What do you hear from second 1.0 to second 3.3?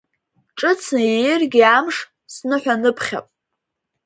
ииргьы амш, сныҳәаныԥхьап…